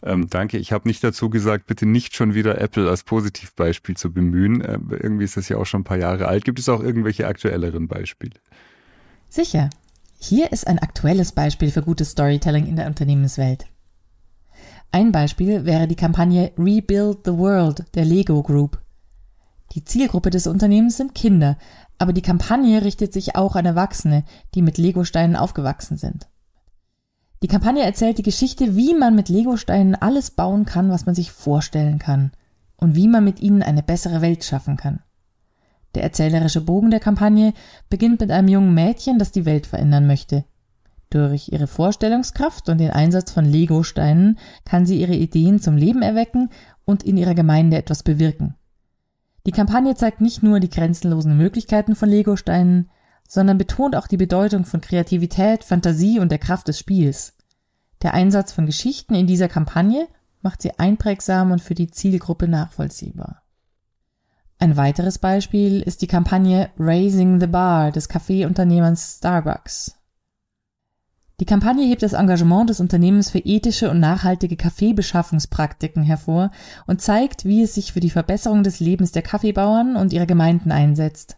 [0.02, 0.58] Ähm, danke.
[0.58, 4.60] Ich habe nicht dazu gesagt, bitte nicht schon wieder Apple als Positivbeispiel zu bemühen.
[4.60, 6.44] Äh, irgendwie ist das ja auch schon ein paar Jahre alt.
[6.44, 8.34] Gibt es auch irgendwelche aktuelleren Beispiele?
[9.28, 9.70] Sicher.
[10.26, 13.66] Hier ist ein aktuelles Beispiel für gutes Storytelling in der Unternehmenswelt.
[14.90, 18.80] Ein Beispiel wäre die Kampagne Rebuild the World der Lego Group.
[19.72, 21.58] Die Zielgruppe des Unternehmens sind Kinder,
[21.98, 26.26] aber die Kampagne richtet sich auch an Erwachsene, die mit Legosteinen aufgewachsen sind.
[27.42, 31.32] Die Kampagne erzählt die Geschichte, wie man mit Legosteinen alles bauen kann, was man sich
[31.32, 32.32] vorstellen kann
[32.78, 35.00] und wie man mit ihnen eine bessere Welt schaffen kann.
[35.94, 37.52] Der erzählerische Bogen der Kampagne
[37.88, 40.44] beginnt mit einem jungen Mädchen, das die Welt verändern möchte.
[41.10, 46.50] Durch ihre Vorstellungskraft und den Einsatz von Legosteinen kann sie ihre Ideen zum Leben erwecken
[46.84, 48.56] und in ihrer Gemeinde etwas bewirken.
[49.46, 52.90] Die Kampagne zeigt nicht nur die grenzenlosen Möglichkeiten von Legosteinen,
[53.28, 57.34] sondern betont auch die Bedeutung von Kreativität, Fantasie und der Kraft des Spiels.
[58.02, 60.08] Der Einsatz von Geschichten in dieser Kampagne
[60.42, 63.43] macht sie einprägsam und für die Zielgruppe nachvollziehbar.
[64.64, 69.94] Ein weiteres Beispiel ist die Kampagne Raising the Bar des Kaffeeunternehmens Starbucks.
[71.38, 76.50] Die Kampagne hebt das Engagement des Unternehmens für ethische und nachhaltige Kaffeebeschaffungspraktiken hervor
[76.86, 80.72] und zeigt, wie es sich für die Verbesserung des Lebens der Kaffeebauern und ihrer Gemeinden
[80.72, 81.36] einsetzt.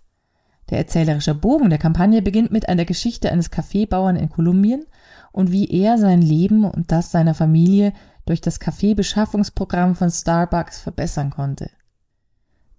[0.71, 4.87] Der erzählerische Bogen der Kampagne beginnt mit einer Geschichte eines Kaffeebauern in Kolumbien
[5.33, 7.93] und wie er sein Leben und das seiner Familie
[8.25, 11.71] durch das Kaffeebeschaffungsprogramm von Starbucks verbessern konnte.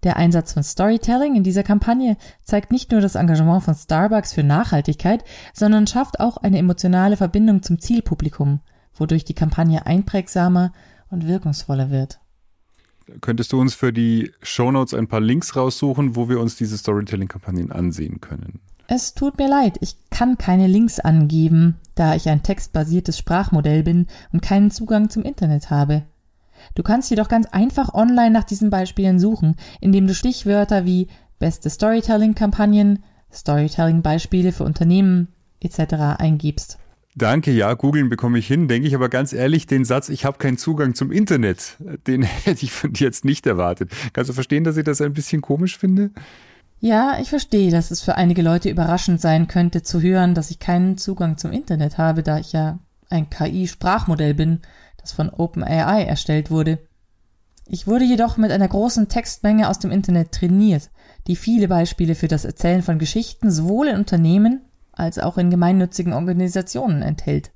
[0.04, 4.44] Der Einsatz von Storytelling in dieser Kampagne zeigt nicht nur das Engagement von Starbucks für
[4.44, 8.60] Nachhaltigkeit, sondern schafft auch eine emotionale Verbindung zum Zielpublikum,
[8.94, 10.72] wodurch die Kampagne einprägsamer
[11.10, 12.20] und wirkungsvoller wird.
[13.20, 17.72] Könntest du uns für die Shownotes ein paar Links raussuchen, wo wir uns diese Storytelling-Kampagnen
[17.72, 18.60] ansehen können?
[18.86, 24.06] Es tut mir leid, ich kann keine Links angeben, da ich ein textbasiertes Sprachmodell bin
[24.32, 26.04] und keinen Zugang zum Internet habe.
[26.74, 31.70] Du kannst jedoch ganz einfach online nach diesen Beispielen suchen, indem du Stichwörter wie beste
[31.70, 35.28] Storytelling-Kampagnen, Storytelling-Beispiele für Unternehmen
[35.60, 36.18] etc.
[36.18, 36.78] eingibst.
[37.18, 40.38] Danke, ja, googeln bekomme ich hin, denke ich aber ganz ehrlich, den Satz, ich habe
[40.38, 43.90] keinen Zugang zum Internet, den hätte ich von dir jetzt nicht erwartet.
[44.12, 46.10] Kannst du verstehen, dass ich das ein bisschen komisch finde?
[46.80, 50.60] Ja, ich verstehe, dass es für einige Leute überraschend sein könnte zu hören, dass ich
[50.60, 52.78] keinen Zugang zum Internet habe, da ich ja
[53.10, 54.60] ein KI-Sprachmodell bin
[55.08, 56.78] das von OpenAI erstellt wurde.
[57.66, 60.90] Ich wurde jedoch mit einer großen Textmenge aus dem Internet trainiert,
[61.26, 66.12] die viele Beispiele für das Erzählen von Geschichten sowohl in Unternehmen als auch in gemeinnützigen
[66.12, 67.52] Organisationen enthält.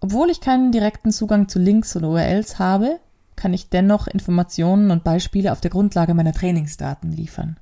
[0.00, 2.98] Obwohl ich keinen direkten Zugang zu Links und URLs habe,
[3.36, 7.58] kann ich dennoch Informationen und Beispiele auf der Grundlage meiner Trainingsdaten liefern.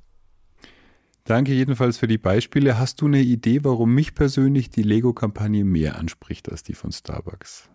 [1.24, 2.78] Danke jedenfalls für die Beispiele.
[2.78, 7.68] Hast du eine Idee, warum mich persönlich die Lego-Kampagne mehr anspricht als die von Starbucks?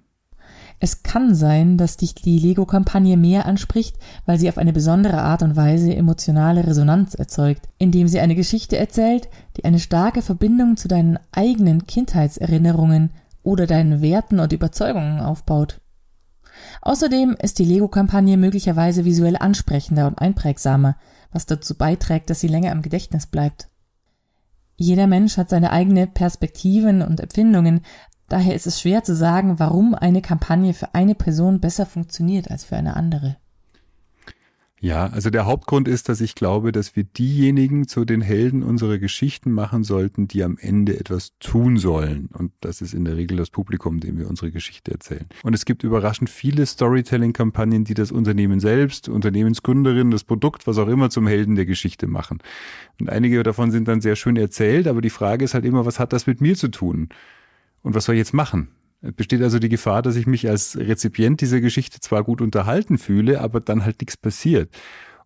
[0.80, 5.42] Es kann sein, dass dich die Lego-Kampagne mehr anspricht, weil sie auf eine besondere Art
[5.42, 10.88] und Weise emotionale Resonanz erzeugt, indem sie eine Geschichte erzählt, die eine starke Verbindung zu
[10.88, 13.12] deinen eigenen Kindheitserinnerungen
[13.44, 15.80] oder deinen Werten und Überzeugungen aufbaut.
[16.82, 20.96] Außerdem ist die Lego-Kampagne möglicherweise visuell ansprechender und einprägsamer,
[21.32, 23.70] was dazu beiträgt, dass sie länger im Gedächtnis bleibt.
[24.80, 27.82] Jeder Mensch hat seine eigenen Perspektiven und Empfindungen,
[28.30, 32.66] Daher ist es schwer zu sagen, warum eine Kampagne für eine Person besser funktioniert als
[32.66, 33.38] für eine andere.
[34.80, 39.00] Ja, also der Hauptgrund ist, dass ich glaube, dass wir diejenigen zu den Helden unserer
[39.00, 42.30] Geschichten machen sollten, die am Ende etwas tun sollen.
[42.32, 45.26] Und das ist in der Regel das Publikum, dem wir unsere Geschichte erzählen.
[45.42, 50.88] Und es gibt überraschend viele Storytelling-Kampagnen, die das Unternehmen selbst, Unternehmensgründerin, das Produkt, was auch
[50.88, 52.38] immer zum Helden der Geschichte machen.
[53.00, 55.98] Und einige davon sind dann sehr schön erzählt, aber die Frage ist halt immer, was
[56.00, 57.10] hat das mit mir zu tun?
[57.82, 58.70] Und was soll ich jetzt machen?
[59.02, 62.98] Es besteht also die Gefahr, dass ich mich als Rezipient dieser Geschichte zwar gut unterhalten
[62.98, 64.70] fühle, aber dann halt nichts passiert.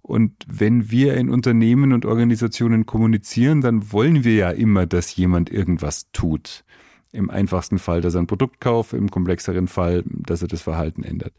[0.02, 5.52] Und wenn wir in Unternehmen und Organisationen kommunizieren, dann wollen wir ja immer, dass jemand
[5.52, 6.64] irgendwas tut.
[7.12, 11.04] Im einfachsten Fall, dass er ein Produkt kauft, im komplexeren Fall, dass er das Verhalten
[11.04, 11.34] ändert.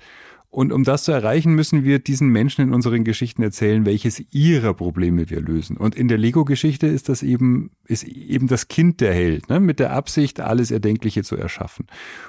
[0.53, 4.75] Und um das zu erreichen, müssen wir diesen Menschen in unseren Geschichten erzählen, welches ihrer
[4.75, 5.79] Probleme wir lösen.
[5.79, 9.61] Und in der Lego-Geschichte ist das eben, ist eben das Kind der Held, ne?
[9.61, 11.87] mit der Absicht, alles Erdenkliche zu erschaffen.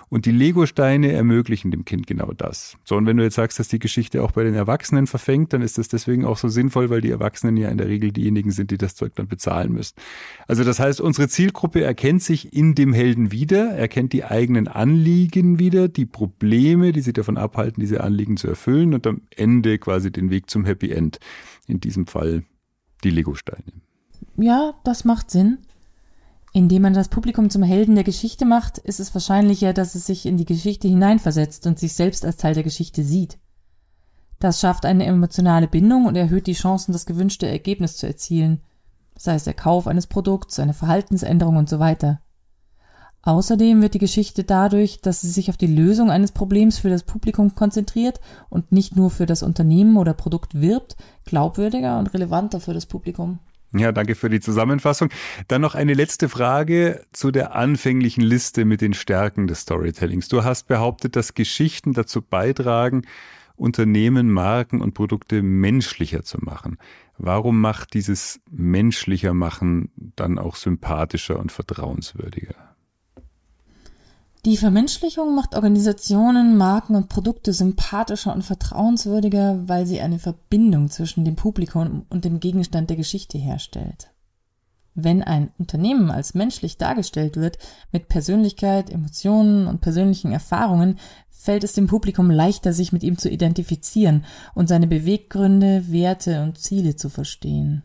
[0.08, 2.78] Und die Lego-Steine ermöglichen dem Kind genau das.
[2.86, 5.62] So, und wenn du jetzt sagst, dass die Geschichte auch bei den Erwachsenen verfängt, dann
[5.62, 8.72] ist das deswegen auch so sinnvoll, weil die Erwachsenen ja in der Regel diejenigen sind,
[8.72, 9.96] die das Zeug dann bezahlen müssen.
[10.48, 15.60] Also das heißt, unsere Zielgruppe erkennt sich in dem Helden wieder, erkennt die eigenen Anliegen
[15.60, 19.80] wieder, die Probleme, die sie davon abhalten, diese Anliegen Anliegen zu erfüllen und am Ende
[19.80, 21.20] quasi den Weg zum Happy End.
[21.68, 22.44] In diesem Fall
[23.04, 23.64] die Lego-Steine.
[24.38, 25.58] Ja, das macht Sinn.
[26.54, 30.28] Indem man das Publikum zum Helden der Geschichte macht, ist es wahrscheinlicher, dass es sich
[30.28, 33.40] in die Geschichte hineinversetzt und sich selbst als Teil der Geschichte sieht.
[34.40, 38.62] Das schafft eine emotionale Bindung und erhöht die Chancen, das gewünschte Ergebnis zu erzielen,
[39.18, 42.22] sei es der Kauf eines Produkts, eine Verhaltensänderung und so weiter.
[43.26, 47.04] Außerdem wird die Geschichte dadurch, dass sie sich auf die Lösung eines Problems für das
[47.04, 52.74] Publikum konzentriert und nicht nur für das Unternehmen oder Produkt wirbt, glaubwürdiger und relevanter für
[52.74, 53.40] das Publikum.
[53.76, 55.10] Ja, danke für die Zusammenfassung.
[55.48, 60.28] Dann noch eine letzte Frage zu der anfänglichen Liste mit den Stärken des Storytellings.
[60.28, 63.04] Du hast behauptet, dass Geschichten dazu beitragen,
[63.56, 66.78] Unternehmen, Marken und Produkte menschlicher zu machen.
[67.18, 72.73] Warum macht dieses menschlicher machen dann auch sympathischer und vertrauenswürdiger?
[74.46, 81.24] Die Vermenschlichung macht Organisationen, Marken und Produkte sympathischer und vertrauenswürdiger, weil sie eine Verbindung zwischen
[81.24, 84.10] dem Publikum und dem Gegenstand der Geschichte herstellt.
[84.96, 87.58] Wenn ein Unternehmen als menschlich dargestellt wird,
[87.94, 93.30] mit Persönlichkeit, Emotionen und persönlichen Erfahrungen, fällt es dem Publikum leichter, sich mit ihm zu
[93.30, 97.84] identifizieren und seine Beweggründe, Werte und Ziele zu verstehen.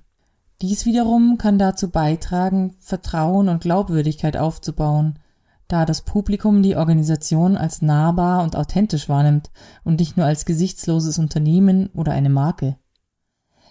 [0.61, 5.21] Dies wiederum kann dazu beitragen, Vertrauen und Glaubwürdigkeit aufzubauen,
[5.69, 9.51] da das Publikum die Organisation als nahbar und authentisch wahrnimmt
[9.85, 12.77] und nicht nur als gesichtsloses Unternehmen oder eine Marke.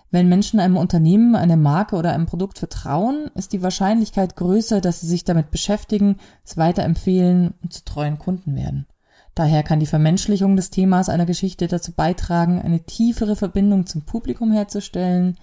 [0.09, 5.01] Wenn Menschen einem Unternehmen, einer Marke oder einem Produkt vertrauen, ist die Wahrscheinlichkeit größer, dass
[5.01, 8.87] sie sich damit beschäftigen, es weiterempfehlen und zu treuen Kunden werden.
[9.35, 14.51] Daher kann die Vermenschlichung des Themas einer Geschichte dazu beitragen, eine tiefere Verbindung zum Publikum
[14.51, 15.37] herzustellen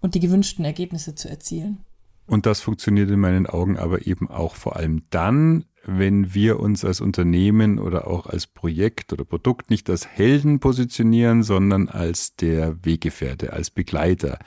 [0.00, 1.84] und die gewünschten Ergebnisse zu erzielen.
[2.26, 5.64] Und das funktioniert in meinen Augen aber eben auch vor allem dann,
[5.98, 11.42] wenn wir uns als Unternehmen oder auch als Projekt oder Produkt nicht als Helden positionieren,
[11.42, 14.38] sondern als der Weggefährte, als Begleiter,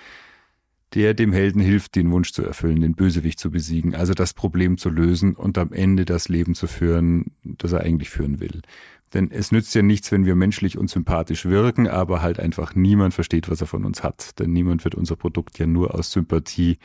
[0.94, 4.78] der dem Helden hilft, den Wunsch zu erfüllen, den Bösewicht zu besiegen, also das Problem
[4.78, 8.62] zu lösen und am Ende das Leben zu führen, das er eigentlich führen will.
[9.14, 13.14] Denn es nützt ja nichts, wenn wir menschlich und sympathisch wirken, aber halt einfach niemand
[13.14, 14.40] versteht, was er von uns hat.
[14.40, 16.78] Denn niemand wird unser Produkt ja nur aus Sympathie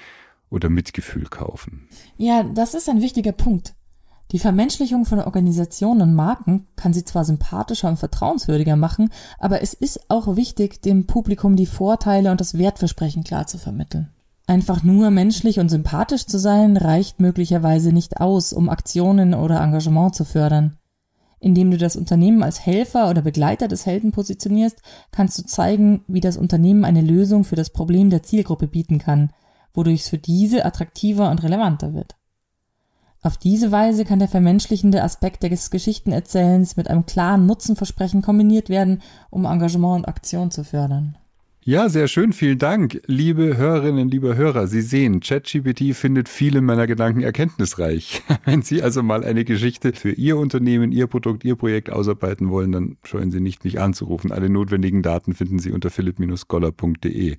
[0.51, 1.89] oder Mitgefühl kaufen.
[2.17, 3.75] Ja, das ist ein wichtiger Punkt.
[4.31, 9.73] Die Vermenschlichung von Organisationen und Marken kann sie zwar sympathischer und vertrauenswürdiger machen, aber es
[9.73, 14.11] ist auch wichtig, dem Publikum die Vorteile und das Wertversprechen klar zu vermitteln.
[14.47, 20.15] Einfach nur menschlich und sympathisch zu sein, reicht möglicherweise nicht aus, um Aktionen oder Engagement
[20.15, 20.77] zu fördern.
[21.41, 26.21] Indem du das Unternehmen als Helfer oder Begleiter des Helden positionierst, kannst du zeigen, wie
[26.21, 29.31] das Unternehmen eine Lösung für das Problem der Zielgruppe bieten kann,
[29.73, 32.17] wodurch es für diese attraktiver und relevanter wird.
[33.21, 39.03] Auf diese Weise kann der vermenschlichende Aspekt des Geschichtenerzählens mit einem klaren Nutzenversprechen kombiniert werden,
[39.31, 41.19] um Engagement und Aktion zu fördern.
[41.69, 42.33] Ja, sehr schön.
[42.33, 44.69] Vielen Dank, liebe Hörerinnen, liebe Hörer.
[44.69, 48.23] Sie sehen, ChatGPT findet viele meiner Gedanken erkenntnisreich.
[48.47, 52.73] Wenn Sie also mal eine Geschichte für Ihr Unternehmen, Ihr Produkt, Ihr Projekt ausarbeiten wollen,
[52.73, 54.33] dann scheuen Sie nicht, mich anzurufen.
[54.33, 57.37] Alle notwendigen Daten finden Sie unter philipp-scholar.de.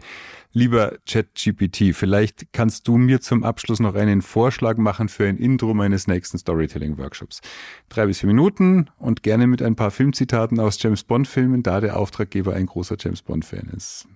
[0.54, 5.74] Lieber ChatGPT, vielleicht kannst du mir zum Abschluss noch einen Vorschlag machen für ein Intro
[5.74, 7.42] meines nächsten Storytelling-Workshops.
[7.90, 11.98] Drei bis vier Minuten und gerne mit ein paar Filmzitaten aus James Bond-Filmen, da der
[11.98, 14.08] Auftraggeber ein großer James Bond-Fan ist.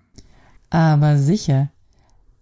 [0.73, 1.69] Aber sicher.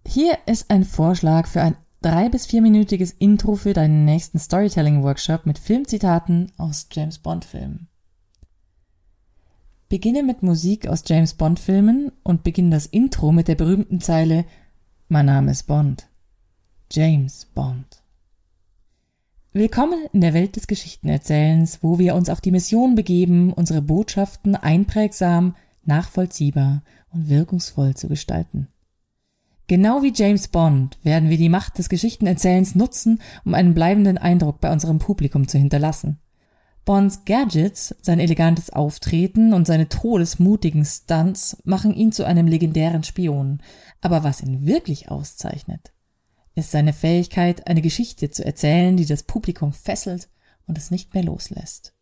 [0.06, 5.58] Hier ist ein Vorschlag für ein drei- bis vierminütiges Intro für deinen nächsten Storytelling-Workshop mit
[5.58, 7.88] Filmzitaten aus James Bond-Filmen.
[9.90, 14.46] Beginne mit Musik aus James Bond-Filmen und beginne das Intro mit der berühmten Zeile
[15.08, 16.08] Mein Name ist Bond.
[16.90, 18.02] James Bond.
[19.52, 24.56] Willkommen in der Welt des Geschichtenerzählens, wo wir uns auf die Mission begeben, unsere Botschaften
[24.56, 26.80] einprägsam, nachvollziehbar
[27.12, 28.68] und wirkungsvoll zu gestalten.
[29.68, 34.60] Genau wie James Bond werden wir die Macht des Geschichtenerzählens nutzen, um einen bleibenden Eindruck
[34.60, 36.18] bei unserem Publikum zu hinterlassen.
[36.84, 43.62] Bonds Gadgets, sein elegantes Auftreten und seine todesmutigen Stunts machen ihn zu einem legendären Spion.
[44.00, 45.92] Aber was ihn wirklich auszeichnet,
[46.56, 50.28] ist seine Fähigkeit, eine Geschichte zu erzählen, die das Publikum fesselt
[50.66, 51.94] und es nicht mehr loslässt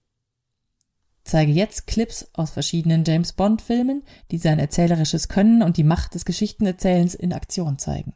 [1.31, 6.15] zeige jetzt Clips aus verschiedenen James Bond Filmen, die sein erzählerisches Können und die Macht
[6.15, 8.15] des Geschichtenerzählens in Aktion zeigen.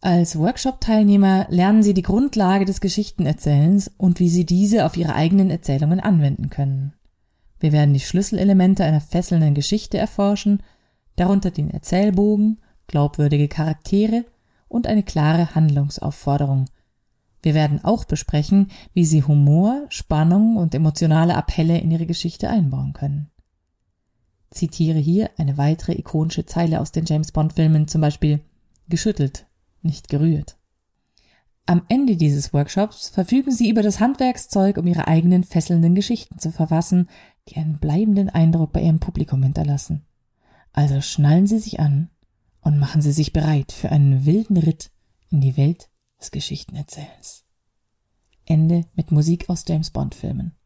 [0.00, 5.50] Als Workshop-Teilnehmer lernen Sie die Grundlage des Geschichtenerzählens und wie Sie diese auf Ihre eigenen
[5.50, 6.92] Erzählungen anwenden können.
[7.58, 10.62] Wir werden die Schlüsselelemente einer fesselnden Geschichte erforschen,
[11.16, 14.24] darunter den Erzählbogen, glaubwürdige Charaktere
[14.68, 16.66] und eine klare Handlungsaufforderung,
[17.42, 22.92] wir werden auch besprechen, wie Sie Humor, Spannung und emotionale Appelle in Ihre Geschichte einbauen
[22.92, 23.30] können.
[24.50, 28.40] Zitiere hier eine weitere ikonische Zeile aus den James Bond Filmen, zum Beispiel
[28.88, 29.46] geschüttelt,
[29.82, 30.56] nicht gerührt.
[31.66, 36.50] Am Ende dieses Workshops verfügen Sie über das Handwerkszeug, um Ihre eigenen fesselnden Geschichten zu
[36.50, 37.08] verfassen,
[37.48, 40.06] die einen bleibenden Eindruck bei Ihrem Publikum hinterlassen.
[40.72, 42.08] Also schnallen Sie sich an
[42.62, 44.90] und machen Sie sich bereit für einen wilden Ritt
[45.30, 45.90] in die Welt
[46.20, 47.44] des Geschichtenerzählens.
[48.44, 50.58] Ende mit Musik aus James Bond Filmen.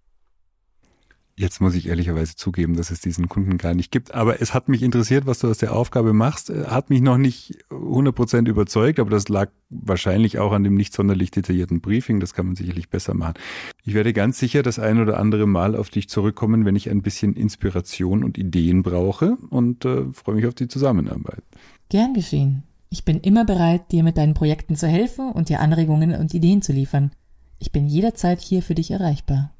[1.34, 4.12] Jetzt muss ich ehrlicherweise zugeben, dass es diesen Kunden gar nicht gibt.
[4.12, 6.50] Aber es hat mich interessiert, was du aus der Aufgabe machst.
[6.50, 10.92] Äh, hat mich noch nicht 100% überzeugt, aber das lag wahrscheinlich auch an dem nicht
[10.92, 12.20] sonderlich detaillierten Briefing.
[12.20, 13.34] Das kann man sicherlich besser machen.
[13.82, 17.00] Ich werde ganz sicher das ein oder andere Mal auf dich zurückkommen, wenn ich ein
[17.00, 21.42] bisschen Inspiration und Ideen brauche und äh, freue mich auf die Zusammenarbeit.
[21.88, 22.64] Gern geschehen.
[22.92, 26.60] Ich bin immer bereit, dir mit deinen Projekten zu helfen und dir Anregungen und Ideen
[26.60, 27.10] zu liefern.
[27.58, 29.54] Ich bin jederzeit hier für dich erreichbar.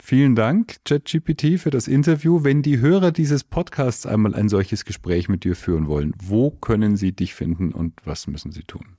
[0.00, 2.42] Vielen Dank, ChatGPT, für das Interview.
[2.42, 6.96] Wenn die Hörer dieses Podcasts einmal ein solches Gespräch mit dir führen wollen, wo können
[6.96, 8.96] sie dich finden und was müssen sie tun?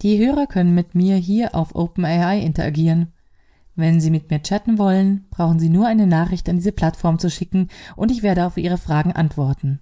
[0.00, 3.12] Die Hörer können mit mir hier auf OpenAI interagieren.
[3.76, 7.28] Wenn Sie mit mir chatten wollen, brauchen Sie nur eine Nachricht an diese Plattform zu
[7.28, 9.80] schicken und ich werde auf Ihre Fragen antworten.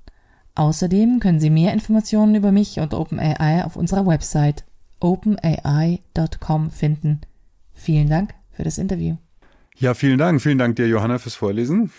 [0.59, 4.65] Außerdem können Sie mehr Informationen über mich und OpenAI auf unserer Website
[4.99, 7.21] openai.com finden.
[7.73, 9.19] Vielen Dank für das Interview.
[9.77, 10.43] Ja, vielen Dank.
[10.43, 11.93] Vielen Dank dir, Johanna, fürs Vorlesen.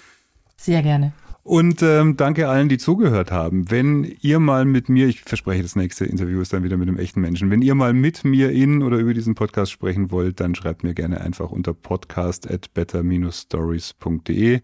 [0.57, 1.13] Sehr gerne.
[1.43, 3.71] Und ähm, danke allen, die zugehört haben.
[3.71, 6.97] Wenn ihr mal mit mir, ich verspreche, das nächste Interview ist dann wieder mit einem
[6.97, 10.53] echten Menschen, wenn ihr mal mit mir in oder über diesen Podcast sprechen wollt, dann
[10.53, 14.59] schreibt mir gerne einfach unter podcast at better-stories.de.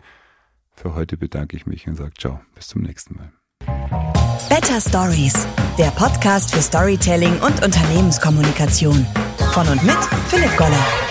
[0.73, 3.31] Für heute bedanke ich mich und sage ciao, bis zum nächsten Mal.
[4.49, 5.47] Better Stories,
[5.78, 9.05] der Podcast für Storytelling und Unternehmenskommunikation.
[9.53, 9.97] Von und mit
[10.30, 11.05] Philipp Goller.